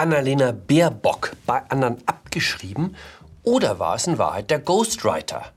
Annalena 0.00 0.52
Baerbock 0.52 1.32
bei 1.44 1.62
anderen 1.68 1.98
abgeschrieben 2.06 2.96
oder 3.42 3.78
war 3.78 3.96
es 3.96 4.06
in 4.06 4.16
Wahrheit 4.16 4.48
der 4.50 4.58
Ghostwriter? 4.58 5.52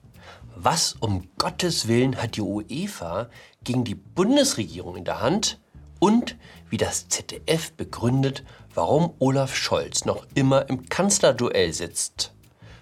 Was 0.58 0.98
um 1.00 1.30
Gottes 1.38 1.88
Willen 1.88 2.22
hat 2.22 2.36
die 2.36 2.42
UEFA 2.42 3.30
gegen 3.64 3.86
die 3.86 3.96
Bundesregierung 3.96 4.98
in 4.98 5.06
der 5.06 5.22
Hand? 5.22 5.62
Und 6.02 6.36
wie 6.70 6.76
das 6.76 7.08
ZDF 7.08 7.72
begründet, 7.72 8.44
warum 8.76 9.14
Olaf 9.20 9.56
Scholz 9.56 10.04
noch 10.04 10.28
immer 10.36 10.68
im 10.68 10.90
Kanzlerduell 10.90 11.72
sitzt. 11.72 12.34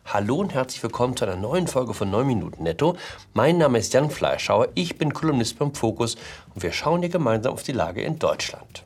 Hallo 0.03 0.37
und 0.37 0.55
herzlich 0.55 0.81
willkommen 0.81 1.15
zu 1.15 1.25
einer 1.25 1.35
neuen 1.35 1.67
Folge 1.67 1.93
von 1.93 2.09
9 2.09 2.25
Minuten 2.25 2.63
Netto. 2.63 2.97
Mein 3.35 3.59
Name 3.59 3.77
ist 3.77 3.93
Jan 3.93 4.09
Fleischhauer, 4.09 4.69
ich 4.73 4.97
bin 4.97 5.13
Kolumnist 5.13 5.59
beim 5.59 5.75
Fokus 5.75 6.15
und 6.55 6.63
wir 6.63 6.71
schauen 6.71 7.01
hier 7.01 7.09
gemeinsam 7.09 7.53
auf 7.53 7.61
die 7.61 7.71
Lage 7.71 8.01
in 8.01 8.17
Deutschland. 8.17 8.83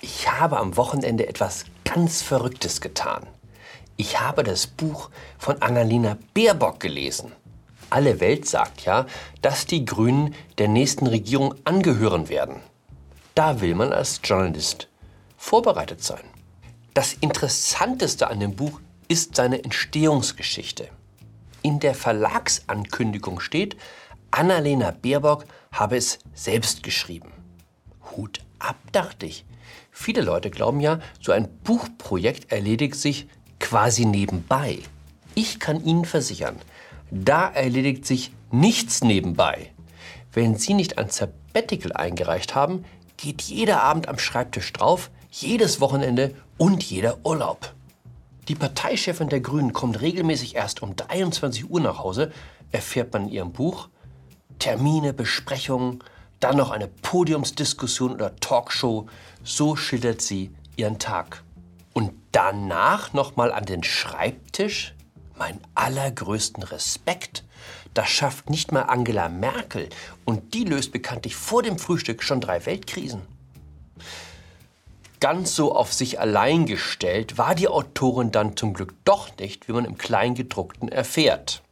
Ich 0.00 0.28
habe 0.28 0.58
am 0.58 0.76
Wochenende 0.76 1.28
etwas 1.28 1.64
ganz 1.94 2.20
Verrücktes 2.20 2.82
getan. 2.82 3.26
Ich 3.96 4.20
habe 4.20 4.44
das 4.44 4.66
Buch 4.66 5.08
von 5.38 5.62
Annalena 5.62 6.18
Baerbock 6.34 6.80
gelesen. 6.80 7.32
Alle 7.88 8.20
Welt 8.20 8.46
sagt 8.46 8.84
ja, 8.84 9.06
dass 9.40 9.64
die 9.64 9.86
Grünen 9.86 10.34
der 10.58 10.68
nächsten 10.68 11.06
Regierung 11.06 11.54
angehören 11.64 12.28
werden. 12.28 12.56
Da 13.34 13.62
will 13.62 13.74
man 13.74 13.94
als 13.94 14.20
Journalist 14.22 14.88
vorbereitet 15.38 16.02
sein. 16.04 16.24
Das 16.92 17.14
Interessanteste 17.14 18.28
an 18.28 18.40
dem 18.40 18.54
Buch 18.54 18.80
ist 19.08 19.36
seine 19.36 19.64
Entstehungsgeschichte. 19.64 20.90
In 21.62 21.80
der 21.80 21.94
Verlagsankündigung 21.94 23.40
steht, 23.40 23.78
Annalena 24.30 24.90
Baerbock 24.90 25.46
habe 25.72 25.96
es 25.96 26.18
selbst 26.34 26.82
geschrieben. 26.82 27.32
Hut 28.14 28.40
ab, 28.58 28.76
dachte 28.92 29.24
ich. 29.24 29.46
Viele 29.90 30.22
Leute 30.22 30.50
glauben 30.50 30.80
ja, 30.80 31.00
so 31.20 31.32
ein 31.32 31.48
Buchprojekt 31.64 32.52
erledigt 32.52 32.96
sich 32.96 33.28
quasi 33.58 34.04
nebenbei. 34.04 34.78
Ich 35.34 35.60
kann 35.60 35.84
Ihnen 35.84 36.04
versichern, 36.04 36.56
da 37.10 37.48
erledigt 37.48 38.06
sich 38.06 38.32
nichts 38.50 39.02
nebenbei. 39.02 39.72
Wenn 40.32 40.56
Sie 40.56 40.74
nicht 40.74 40.98
ein 40.98 41.10
Sabbatical 41.10 41.92
eingereicht 41.92 42.54
haben, 42.54 42.84
geht 43.16 43.42
jeder 43.42 43.82
Abend 43.82 44.08
am 44.08 44.18
Schreibtisch 44.18 44.72
drauf, 44.72 45.10
jedes 45.30 45.80
Wochenende 45.80 46.34
und 46.56 46.82
jeder 46.82 47.18
Urlaub. 47.24 47.74
Die 48.48 48.54
Parteichefin 48.54 49.28
der 49.28 49.40
Grünen 49.40 49.72
kommt 49.72 50.00
regelmäßig 50.00 50.54
erst 50.54 50.82
um 50.82 50.96
23 50.96 51.68
Uhr 51.68 51.80
nach 51.80 51.98
Hause, 51.98 52.32
erfährt 52.72 53.12
man 53.12 53.24
in 53.24 53.32
ihrem 53.32 53.52
Buch. 53.52 53.88
Termine, 54.58 55.12
Besprechungen, 55.12 56.02
dann 56.40 56.56
noch 56.56 56.70
eine 56.70 56.88
Podiumsdiskussion 56.88 58.12
oder 58.12 58.36
Talkshow. 58.36 59.08
So 59.44 59.76
schildert 59.76 60.20
sie 60.22 60.50
ihren 60.76 60.98
Tag. 60.98 61.42
Und 61.92 62.12
danach 62.32 63.12
nochmal 63.12 63.52
an 63.52 63.64
den 63.64 63.82
Schreibtisch? 63.82 64.94
Mein 65.36 65.60
allergrößten 65.74 66.62
Respekt. 66.62 67.44
Das 67.94 68.08
schafft 68.08 68.50
nicht 68.50 68.70
mal 68.72 68.82
Angela 68.82 69.28
Merkel. 69.28 69.88
Und 70.24 70.54
die 70.54 70.64
löst 70.64 70.92
bekanntlich 70.92 71.36
vor 71.36 71.62
dem 71.62 71.78
Frühstück 71.78 72.22
schon 72.22 72.40
drei 72.40 72.64
Weltkrisen. 72.66 73.22
Ganz 75.20 75.56
so 75.56 75.74
auf 75.74 75.92
sich 75.92 76.20
allein 76.20 76.66
gestellt 76.66 77.38
war 77.38 77.56
die 77.56 77.66
Autorin 77.66 78.30
dann 78.30 78.56
zum 78.56 78.72
Glück 78.72 78.94
doch 79.04 79.36
nicht, 79.38 79.66
wie 79.66 79.72
man 79.72 79.84
im 79.84 79.98
Kleingedruckten 79.98 80.88
erfährt. 80.88 81.62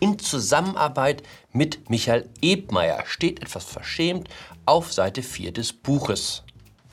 In 0.00 0.18
Zusammenarbeit 0.18 1.22
mit 1.52 1.90
Michael 1.90 2.28
Ebmeier 2.40 3.04
steht 3.04 3.42
etwas 3.42 3.64
verschämt 3.64 4.30
auf 4.64 4.94
Seite 4.94 5.22
4 5.22 5.52
des 5.52 5.74
Buches. 5.74 6.42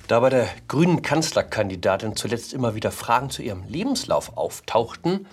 Da 0.10 0.20
bei 0.20 0.30
der 0.30 0.50
grünen 0.68 1.02
Kanzlerkandidatin 1.02 2.18
zuletzt 2.18 2.54
immer 2.54 2.76
wieder 2.76 2.92
Fragen 2.92 3.30
zu 3.30 3.42
ihrem 3.42 3.64
Lebenslauf 3.64 4.38
auftauchten, 4.38 5.26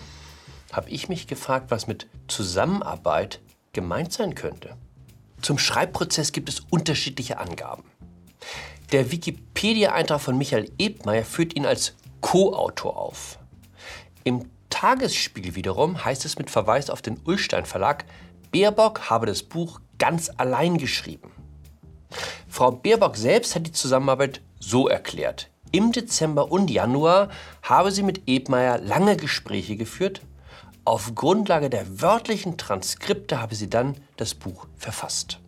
habe 0.73 0.91
ich 0.91 1.09
mich 1.09 1.27
gefragt, 1.27 1.73
was 1.73 1.89
mit 1.89 2.07
Zusammenarbeit 2.29 3.41
gemeint 3.73 4.13
sein 4.13 4.37
könnte. 4.37 4.77
Zum 5.43 5.59
Schreibprozess 5.59 6.31
gibt 6.31 6.49
es 6.49 6.61
unterschiedliche 6.71 7.39
Angaben. 7.39 7.85
Der 8.93 9.11
Wikipedia-Eintrag 9.11 10.21
von 10.21 10.39
Michael 10.39 10.71
Ebmeier 10.79 11.25
führt 11.25 11.57
ihn 11.57 11.67
als 11.67 11.95
Co-Autor 12.21 12.97
auf. 12.97 13.39
Im 14.23 14.49
Tagesspiegel 14.75 15.55
wiederum 15.55 16.05
heißt 16.05 16.25
es 16.25 16.37
mit 16.37 16.51
Verweis 16.51 16.91
auf 16.91 17.01
den 17.01 17.21
Ullstein 17.25 17.65
Verlag, 17.65 18.05
Baerbock 18.51 19.09
habe 19.09 19.25
das 19.25 19.45
Buch 19.45 19.81
ganz 19.99 20.33
allein 20.37 20.79
geschrieben. 20.79 21.31
Frau 22.49 22.73
Baerbock 22.73 23.17
selbst 23.17 23.55
hat 23.55 23.69
die 23.69 23.73
Zusammenarbeit 23.73 24.41
so 24.59 24.89
erklärt. 24.89 25.49
Im 25.71 25.93
Dezember 25.93 26.51
und 26.51 26.73
Januar 26.73 27.29
habe 27.63 27.93
sie 27.93 28.03
mit 28.03 28.23
Ebmeier 28.27 28.79
lange 28.79 29.17
Gespräche 29.17 29.77
geführt. 29.77 30.23
Auf 30.85 31.15
Grundlage 31.15 31.71
der 31.71 32.01
wörtlichen 32.03 32.59
Transkripte 32.59 33.41
habe 33.41 33.55
sie 33.55 33.71
dann 33.71 33.95
das 34.17 34.35
Buch 34.35 34.67
verfasst. 34.77 35.39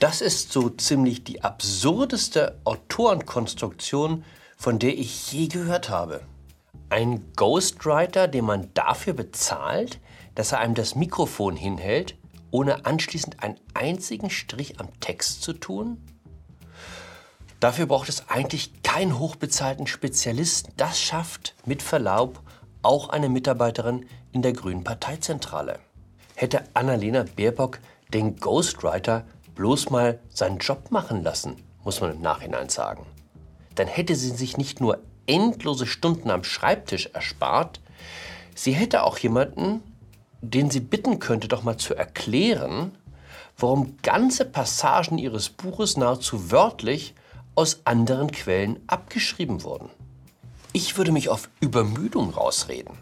Das 0.00 0.20
ist 0.20 0.52
so 0.52 0.68
ziemlich 0.68 1.22
die 1.22 1.44
absurdeste 1.44 2.58
Autorenkonstruktion, 2.64 4.24
von 4.56 4.80
der 4.80 4.98
ich 4.98 5.30
je 5.30 5.46
gehört 5.46 5.90
habe. 5.90 6.22
Ein 6.94 7.32
Ghostwriter, 7.34 8.28
den 8.28 8.44
man 8.44 8.72
dafür 8.72 9.14
bezahlt, 9.14 9.98
dass 10.36 10.52
er 10.52 10.60
einem 10.60 10.76
das 10.76 10.94
Mikrofon 10.94 11.56
hinhält, 11.56 12.16
ohne 12.52 12.86
anschließend 12.86 13.42
einen 13.42 13.58
einzigen 13.74 14.30
Strich 14.30 14.78
am 14.78 14.88
Text 15.00 15.42
zu 15.42 15.54
tun? 15.54 16.00
Dafür 17.58 17.86
braucht 17.86 18.08
es 18.08 18.28
eigentlich 18.28 18.80
keinen 18.84 19.18
hochbezahlten 19.18 19.88
Spezialisten. 19.88 20.72
Das 20.76 21.00
schafft 21.00 21.56
mit 21.66 21.82
Verlaub 21.82 22.40
auch 22.82 23.08
eine 23.08 23.28
Mitarbeiterin 23.28 24.06
in 24.30 24.42
der 24.42 24.52
Grünen 24.52 24.84
Parteizentrale. 24.84 25.80
Hätte 26.36 26.62
Annalena 26.74 27.24
Baerbock 27.24 27.80
den 28.10 28.36
Ghostwriter 28.36 29.24
bloß 29.56 29.90
mal 29.90 30.20
seinen 30.28 30.58
Job 30.58 30.92
machen 30.92 31.24
lassen, 31.24 31.56
muss 31.82 32.00
man 32.00 32.12
im 32.12 32.20
Nachhinein 32.20 32.68
sagen. 32.68 33.04
Dann 33.74 33.88
hätte 33.88 34.14
sie 34.14 34.30
sich 34.30 34.56
nicht 34.56 34.80
nur 34.80 35.00
endlose 35.26 35.86
Stunden 35.86 36.30
am 36.30 36.44
Schreibtisch 36.44 37.06
erspart, 37.12 37.80
sie 38.54 38.72
hätte 38.72 39.02
auch 39.04 39.18
jemanden, 39.18 39.82
den 40.40 40.70
sie 40.70 40.80
bitten 40.80 41.18
könnte, 41.18 41.48
doch 41.48 41.62
mal 41.62 41.76
zu 41.76 41.94
erklären, 41.94 42.92
warum 43.56 43.96
ganze 44.02 44.44
Passagen 44.44 45.18
ihres 45.18 45.48
Buches 45.48 45.96
nahezu 45.96 46.50
wörtlich 46.50 47.14
aus 47.54 47.80
anderen 47.84 48.30
Quellen 48.30 48.80
abgeschrieben 48.86 49.62
wurden. 49.62 49.90
Ich 50.72 50.96
würde 50.96 51.12
mich 51.12 51.28
auf 51.28 51.48
Übermüdung 51.60 52.30
rausreden. 52.30 52.98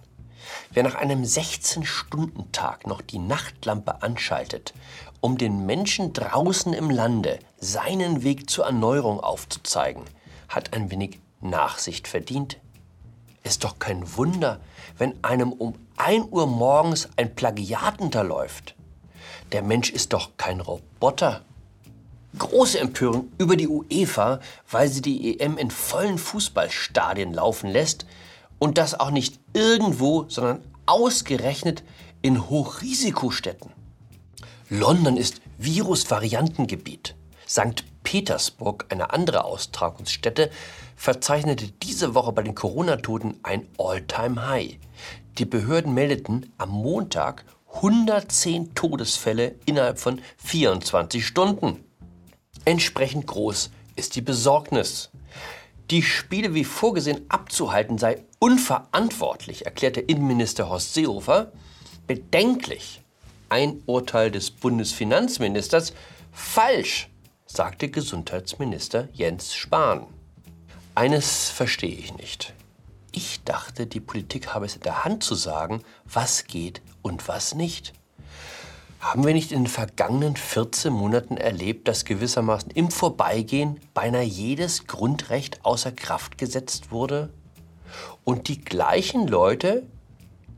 Wer 0.72 0.83
nach 0.83 0.94
einem 0.94 1.22
16-Stunden-Tag 1.22 2.87
noch 2.87 3.00
die 3.00 3.19
Nachtlampe 3.19 4.03
anschaltet, 4.03 4.75
um 5.21 5.39
den 5.39 5.65
Menschen 5.65 6.12
draußen 6.12 6.75
im 6.75 6.91
Lande 6.91 7.39
seinen 7.59 8.22
Weg 8.22 8.50
zur 8.50 8.66
Erneuerung 8.66 9.21
aufzuzeigen, 9.21 10.03
hat 10.49 10.75
ein 10.75 10.91
wenig 10.91 11.19
Nachsicht 11.42 12.08
verdient. 12.08 12.58
Ist 13.42 13.64
doch 13.64 13.78
kein 13.78 14.16
Wunder, 14.16 14.60
wenn 14.98 15.22
einem 15.22 15.53
um 15.53 15.75
1 15.97 16.26
Uhr 16.30 16.47
morgens 16.47 17.08
ein 17.16 17.34
Plagiat 17.34 18.00
unterläuft. 18.00 18.75
Der 19.53 19.62
Mensch 19.62 19.91
ist 19.91 20.12
doch 20.12 20.30
kein 20.36 20.60
Roboter. 20.60 21.42
Große 22.38 22.78
Empörung 22.78 23.30
über 23.36 23.56
die 23.56 23.69
UEFA, 23.69 24.41
weil 24.70 24.88
sie 24.88 25.03
die 25.03 25.38
EM 25.38 25.58
in 25.58 25.70
vollen 25.70 26.16
Fußballstadien 26.16 27.34
laufen 27.34 27.69
lässt 27.69 28.06
und 28.59 28.78
das 28.78 28.98
auch 28.98 29.10
nicht 29.10 29.38
irgendwo, 29.53 30.24
sondern 30.28 30.62
ausgerechnet 30.86 31.83
in 32.22 32.48
Hochrisikostädten. 32.48 33.72
London 34.71 35.18
ist 35.18 35.42
Virusvariantengebiet. 35.59 37.15
St. 37.47 37.84
Petersburg, 38.03 38.87
eine 38.89 39.13
andere 39.13 39.45
Austragungsstätte, 39.45 40.51
verzeichnete 40.97 41.69
diese 41.83 42.15
Woche 42.15 42.33
bei 42.33 42.43
den 42.43 42.54
Corona-Toten 42.54 43.41
ein 43.43 43.66
All-Time-High. 43.78 44.78
Die 45.39 45.45
Behörden 45.45 45.95
meldeten 45.95 46.53
am 46.59 46.71
Montag 46.71 47.45
110 47.75 48.75
Todesfälle 48.75 49.54
innerhalb 49.65 49.99
von 49.99 50.21
24 50.39 51.27
Stunden. 51.27 51.84
Entsprechend 52.65 53.27
groß 53.27 53.71
ist 53.97 54.15
die 54.15 54.21
Besorgnis. 54.21 55.10
Die 55.91 56.03
Spiele 56.03 56.54
wie 56.54 56.65
vorgesehen 56.65 57.27
abzuhalten 57.28 57.99
sei 57.99 58.22
unverantwortlich, 58.39 59.66
erklärte 59.66 60.01
Innenminister 60.01 60.69
Horst 60.69 60.95
Seehofer. 60.95 61.53
Bedenklich. 62.07 63.03
Ein 63.49 63.83
Urteil 63.87 64.31
des 64.31 64.51
Bundesfinanzministers. 64.51 65.93
Falsch, 66.33 67.10
sagte 67.53 67.91
Gesundheitsminister 67.91 69.09
Jens 69.13 69.54
Spahn. 69.54 70.07
Eines 70.95 71.51
verstehe 71.51 71.95
ich 71.95 72.16
nicht. 72.16 72.54
Ich 73.13 73.45
dachte, 73.45 73.87
die 73.87 74.01
Politik 74.01 74.54
habe 74.54 74.65
es 74.65 74.77
in 74.77 74.83
der 74.83 75.04
Hand 75.04 75.22
zu 75.22 75.34
sagen, 75.34 75.83
was 76.07 76.45
geht 76.45 76.81
und 77.03 77.28
was 77.28 77.54
nicht. 77.54 77.93
Haben 79.01 79.27
wir 79.27 79.34
nicht 79.34 79.53
in 79.53 79.65
den 79.65 79.66
vergangenen 79.66 80.34
14 80.34 80.91
Monaten 80.91 81.37
erlebt, 81.37 81.89
dass 81.89 82.07
gewissermaßen 82.07 82.71
im 82.71 82.91
Vorbeigehen 82.91 83.81
beinahe 83.93 84.22
jedes 84.22 84.87
Grundrecht 84.87 85.63
außer 85.63 85.93
Kraft 85.93 86.39
gesetzt 86.39 86.91
wurde? 86.91 87.28
Und 88.25 88.49
die 88.49 88.63
gleichen 88.63 89.28
Leute, 89.28 89.83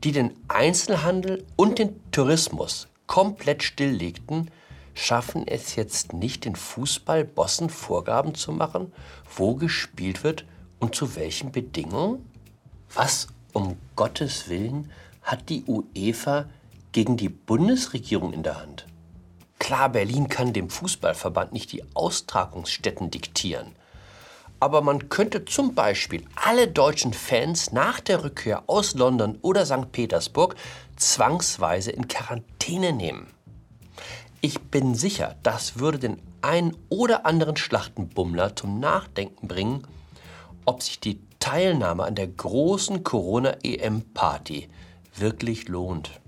die 0.01 0.13
den 0.13 0.31
Einzelhandel 0.47 1.45
und 1.57 1.77
den 1.77 1.99
Tourismus 2.11 2.87
komplett 3.05 3.63
stilllegten, 3.63 4.49
schaffen 4.95 5.47
es 5.47 5.75
jetzt 5.75 6.13
nicht, 6.13 6.45
den 6.45 6.55
Fußballbossen 6.55 7.69
Vorgaben 7.69 8.33
zu 8.33 8.51
machen, 8.51 8.91
wo 9.35 9.53
gespielt 9.53 10.23
wird 10.23 10.45
und 10.79 10.95
zu 10.95 11.15
welchen 11.15 11.51
Bedingungen? 11.51 12.27
Was 12.93 13.27
um 13.53 13.77
Gottes 13.95 14.49
Willen 14.49 14.89
hat 15.21 15.49
die 15.49 15.63
UEFA 15.67 16.45
gegen 16.93 17.17
die 17.17 17.29
Bundesregierung 17.29 18.33
in 18.33 18.41
der 18.41 18.59
Hand? 18.59 18.87
Klar, 19.59 19.89
Berlin 19.89 20.29
kann 20.29 20.53
dem 20.53 20.69
Fußballverband 20.69 21.53
nicht 21.53 21.71
die 21.71 21.83
Austragungsstätten 21.93 23.11
diktieren. 23.11 23.75
Aber 24.59 24.81
man 24.81 25.09
könnte 25.09 25.43
zum 25.45 25.75
Beispiel 25.75 26.25
alle 26.35 26.67
deutschen 26.67 27.13
Fans 27.13 27.71
nach 27.71 27.99
der 27.99 28.23
Rückkehr 28.23 28.63
aus 28.67 28.95
London 28.95 29.37
oder 29.41 29.65
St. 29.65 29.91
Petersburg 29.91 30.55
zwangsweise 30.95 31.91
in 31.91 32.07
Quarantäne 32.07 32.93
nehmen. 32.93 33.34
Ich 34.45 34.61
bin 34.61 34.93
sicher, 34.93 35.35
das 35.41 35.79
würde 35.79 35.97
den 35.97 36.21
einen 36.43 36.77
oder 36.89 37.25
anderen 37.25 37.57
Schlachtenbummler 37.57 38.55
zum 38.55 38.79
Nachdenken 38.79 39.47
bringen, 39.47 39.87
ob 40.65 40.83
sich 40.83 40.99
die 40.99 41.19
Teilnahme 41.39 42.03
an 42.03 42.13
der 42.13 42.27
großen 42.27 43.03
Corona-EM-Party 43.03 44.69
wirklich 45.15 45.67
lohnt. 45.67 46.21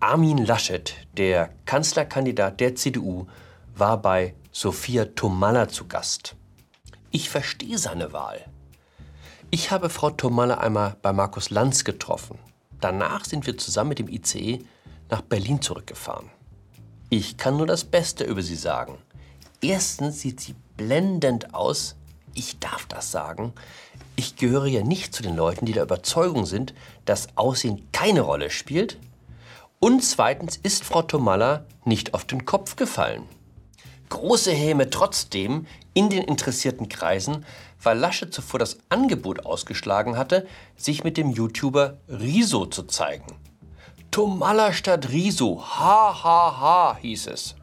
Armin 0.00 0.44
Laschet, 0.44 0.96
der 1.16 1.50
Kanzlerkandidat 1.64 2.58
der 2.58 2.74
CDU, 2.74 3.28
war 3.76 4.02
bei 4.02 4.34
Sophia 4.50 5.04
Tomalla 5.04 5.68
zu 5.68 5.86
Gast. 5.86 6.34
Ich 7.12 7.30
verstehe 7.30 7.78
seine 7.78 8.12
Wahl. 8.12 8.44
Ich 9.52 9.70
habe 9.70 9.90
Frau 9.90 10.10
Tomalla 10.10 10.58
einmal 10.58 10.96
bei 11.02 11.12
Markus 11.12 11.50
Lanz 11.50 11.84
getroffen. 11.84 12.40
Danach 12.80 13.26
sind 13.26 13.46
wir 13.46 13.56
zusammen 13.56 13.90
mit 13.90 14.00
dem 14.00 14.08
ICE 14.08 14.58
nach 15.08 15.20
Berlin 15.20 15.62
zurückgefahren. 15.62 16.30
Ich 17.12 17.36
kann 17.36 17.56
nur 17.56 17.66
das 17.66 17.82
Beste 17.82 18.22
über 18.22 18.40
sie 18.40 18.54
sagen. 18.54 18.96
Erstens 19.60 20.20
sieht 20.20 20.38
sie 20.40 20.54
blendend 20.76 21.54
aus. 21.54 21.96
Ich 22.34 22.60
darf 22.60 22.86
das 22.86 23.10
sagen. 23.10 23.52
Ich 24.14 24.36
gehöre 24.36 24.66
ja 24.66 24.84
nicht 24.84 25.12
zu 25.12 25.24
den 25.24 25.34
Leuten, 25.34 25.66
die 25.66 25.72
der 25.72 25.82
Überzeugung 25.82 26.46
sind, 26.46 26.72
dass 27.06 27.36
Aussehen 27.36 27.88
keine 27.90 28.20
Rolle 28.20 28.48
spielt. 28.48 28.96
Und 29.80 30.04
zweitens 30.04 30.56
ist 30.56 30.84
Frau 30.84 31.02
Tomalla 31.02 31.64
nicht 31.84 32.14
auf 32.14 32.26
den 32.26 32.44
Kopf 32.44 32.76
gefallen. 32.76 33.24
Große 34.08 34.52
Häme 34.52 34.88
trotzdem 34.88 35.66
in 35.94 36.10
den 36.10 36.22
interessierten 36.22 36.88
Kreisen, 36.88 37.44
weil 37.82 37.98
Lasche 37.98 38.30
zuvor 38.30 38.60
das 38.60 38.78
Angebot 38.88 39.44
ausgeschlagen 39.44 40.16
hatte, 40.16 40.46
sich 40.76 41.02
mit 41.02 41.16
dem 41.16 41.30
YouTuber 41.30 41.98
Riso 42.08 42.66
zu 42.66 42.84
zeigen. 42.84 43.34
Tomalla 44.10 44.72
statt 44.72 45.10
Riso, 45.10 45.62
ha 45.62 46.24
ha 46.24 46.60
ha, 46.60 46.98
hieß 47.00 47.28
es. 47.28 47.54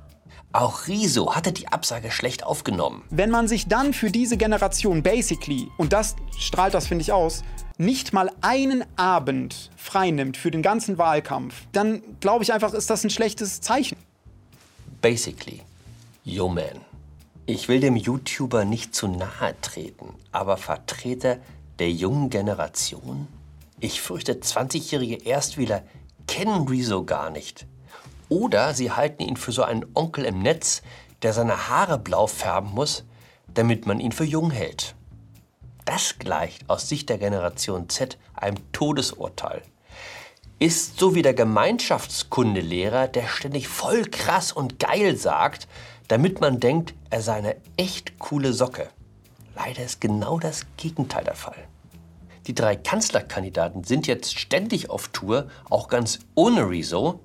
Auch 0.54 0.88
Riso 0.88 1.36
hatte 1.36 1.52
die 1.52 1.68
Absage 1.68 2.10
schlecht 2.10 2.44
aufgenommen. 2.44 3.04
Wenn 3.10 3.30
man 3.30 3.48
sich 3.48 3.68
dann 3.68 3.94
für 3.94 4.10
diese 4.10 4.38
Generation 4.38 5.04
basically, 5.04 5.70
und 5.78 5.92
das 5.92 6.16
strahlt 6.38 6.74
das, 6.74 6.88
finde 6.88 7.02
ich, 7.02 7.12
aus, 7.12 7.44
nicht 7.78 8.14
mal 8.14 8.32
einen 8.42 8.86
Abend 8.96 9.70
freinimmt 9.76 10.38
für 10.38 10.50
den 10.50 10.62
ganzen 10.62 10.98
Wahlkampf, 10.98 11.54
dann 11.74 12.02
glaube 12.22 12.44
ich 12.44 12.54
einfach, 12.54 12.74
ist 12.74 12.90
das 12.90 13.04
ein 13.04 13.10
schlechtes 13.10 13.62
Zeichen. 13.62 13.98
Basically. 15.02 15.62
Yo 16.24 16.48
man. 16.48 16.82
Ich 17.46 17.68
will 17.68 17.80
dem 17.80 17.96
YouTuber 17.96 18.66
nicht 18.66 18.96
zu 18.96 19.08
nahe 19.08 19.56
treten, 19.62 20.16
aber 20.32 20.58
Vertreter 20.58 21.38
der 21.80 21.92
jungen 21.92 22.30
Generation? 22.30 23.28
Ich 23.80 24.02
fürchte, 24.02 24.34
20-jährige 24.34 25.24
Erstwähler 25.26 25.84
kennen 26.28 26.68
Rezo 26.68 27.04
gar 27.04 27.30
nicht. 27.30 27.66
Oder 28.30 28.74
sie 28.74 28.92
halten 28.92 29.24
ihn 29.24 29.38
für 29.38 29.52
so 29.52 29.64
einen 29.64 29.86
Onkel 29.94 30.26
im 30.26 30.40
Netz, 30.40 30.82
der 31.22 31.34
seine 31.34 31.70
Haare 31.70 31.98
blau 31.98 32.28
färben 32.28 32.72
muss, 32.72 33.06
damit 33.54 33.86
man 33.86 34.00
ihn 34.00 34.12
für 34.12 34.26
jung 34.26 34.52
hält. 34.52 34.96
Das 35.86 36.20
gleicht 36.20 36.70
aus 36.70 36.90
Sicht 36.90 37.10
der 37.10 37.18
Generation 37.18 37.90
Z 37.90 38.18
einem 38.36 38.58
Todesurteil. 38.74 39.62
Ist 40.60 41.00
so 41.00 41.16
wie 41.16 41.22
der 41.22 41.34
Gemeinschaftskundelehrer, 41.34 43.08
der 43.08 43.28
ständig 43.28 43.68
voll 43.68 44.04
krass 44.06 44.52
und 44.52 44.80
geil 44.80 45.16
sagt, 45.16 45.68
damit 46.08 46.42
man 46.42 46.60
denkt, 46.60 46.94
er 47.10 47.22
sei 47.22 47.36
eine 47.36 47.56
echt 47.78 48.20
coole 48.20 48.54
Socke. 48.54 48.90
Leider 49.56 49.84
ist 49.84 50.02
genau 50.02 50.40
das 50.40 50.66
Gegenteil 50.78 51.24
der 51.24 51.36
Fall. 51.36 51.68
Die 52.48 52.56
drei 52.56 52.78
Kanzlerkandidaten 52.78 53.84
sind 53.84 54.08
jetzt 54.08 54.40
ständig 54.40 54.90
auf 54.90 55.10
Tour, 55.10 55.50
auch 55.70 55.90
ganz 55.90 56.20
ohne 56.34 56.70
Rezo. 56.70 57.20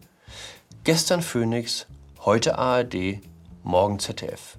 Gestern 0.83 1.23
Phoenix, 1.23 1.87
heute 2.25 2.59
ARD, 2.59 3.21
morgen 3.63 4.01
ZDF. 4.01 4.59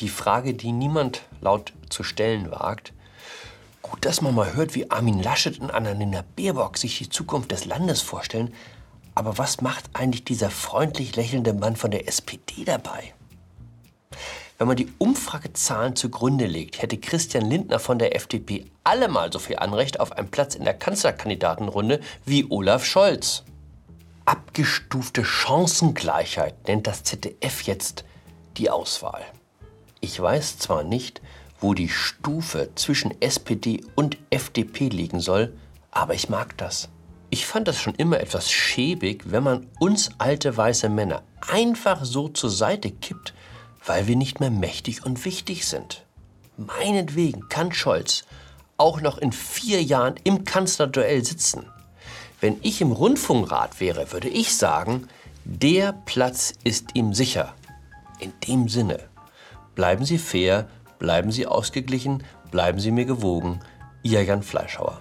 Die 0.00 0.08
Frage, 0.08 0.54
die 0.54 0.72
niemand 0.72 1.20
laut 1.42 1.74
zu 1.90 2.02
stellen 2.02 2.50
wagt, 2.50 2.94
gut, 3.82 4.06
dass 4.06 4.22
man 4.22 4.34
mal 4.34 4.54
hört, 4.54 4.74
wie 4.74 4.90
Armin 4.90 5.22
Laschet 5.22 5.60
und 5.60 5.70
Annalena 5.70 6.24
Baerbock 6.34 6.78
sich 6.78 6.96
die 6.96 7.10
Zukunft 7.10 7.52
des 7.52 7.66
Landes 7.66 8.00
vorstellen, 8.00 8.54
aber 9.14 9.36
was 9.36 9.60
macht 9.60 9.84
eigentlich 9.92 10.24
dieser 10.24 10.48
freundlich 10.48 11.14
lächelnde 11.14 11.52
Mann 11.52 11.76
von 11.76 11.90
der 11.90 12.08
SPD 12.08 12.64
dabei? 12.64 13.12
Wenn 14.56 14.68
man 14.68 14.76
die 14.76 14.92
Umfragezahlen 14.98 15.96
zugrunde 15.96 16.46
legt, 16.46 16.80
hätte 16.80 16.98
Christian 16.98 17.50
Lindner 17.50 17.80
von 17.80 17.98
der 17.98 18.14
FDP 18.14 18.66
allemal 18.84 19.32
so 19.32 19.40
viel 19.40 19.56
Anrecht 19.56 19.98
auf 19.98 20.12
einen 20.12 20.30
Platz 20.30 20.54
in 20.54 20.64
der 20.64 20.74
Kanzlerkandidatenrunde 20.74 22.00
wie 22.24 22.46
Olaf 22.48 22.84
Scholz. 22.84 23.42
Abgestufte 24.26 25.24
Chancengleichheit 25.24 26.68
nennt 26.68 26.86
das 26.86 27.02
ZDF 27.02 27.62
jetzt 27.62 28.04
die 28.56 28.70
Auswahl. 28.70 29.24
Ich 30.00 30.20
weiß 30.20 30.58
zwar 30.58 30.84
nicht, 30.84 31.20
wo 31.60 31.74
die 31.74 31.88
Stufe 31.88 32.70
zwischen 32.76 33.20
SPD 33.20 33.84
und 33.96 34.18
FDP 34.30 34.88
liegen 34.88 35.18
soll, 35.18 35.56
aber 35.90 36.14
ich 36.14 36.28
mag 36.28 36.56
das. 36.58 36.88
Ich 37.28 37.46
fand 37.46 37.66
das 37.66 37.80
schon 37.80 37.96
immer 37.96 38.20
etwas 38.20 38.52
schäbig, 38.52 39.24
wenn 39.32 39.42
man 39.42 39.66
uns 39.80 40.10
alte 40.18 40.56
weiße 40.56 40.88
Männer 40.88 41.22
einfach 41.40 42.04
so 42.04 42.28
zur 42.28 42.50
Seite 42.50 42.92
kippt, 42.92 43.34
weil 43.86 44.06
wir 44.06 44.16
nicht 44.16 44.40
mehr 44.40 44.50
mächtig 44.50 45.04
und 45.04 45.24
wichtig 45.24 45.66
sind. 45.66 46.04
Meinetwegen 46.56 47.48
kann 47.48 47.72
Scholz 47.72 48.24
auch 48.76 49.00
noch 49.00 49.18
in 49.18 49.32
vier 49.32 49.82
Jahren 49.82 50.14
im 50.24 50.44
Kanzlerduell 50.44 51.24
sitzen. 51.24 51.66
Wenn 52.40 52.58
ich 52.62 52.80
im 52.80 52.92
Rundfunkrat 52.92 53.80
wäre, 53.80 54.12
würde 54.12 54.28
ich 54.28 54.56
sagen, 54.56 55.08
der 55.44 55.92
Platz 55.92 56.54
ist 56.64 56.94
ihm 56.94 57.14
sicher. 57.14 57.54
In 58.18 58.32
dem 58.46 58.68
Sinne, 58.68 59.00
bleiben 59.74 60.04
Sie 60.04 60.18
fair, 60.18 60.68
bleiben 60.98 61.30
Sie 61.30 61.46
ausgeglichen, 61.46 62.24
bleiben 62.50 62.80
Sie 62.80 62.90
mir 62.90 63.04
gewogen. 63.04 63.60
Ihr 64.02 64.22
Jan 64.24 64.42
Fleischhauer. 64.42 65.00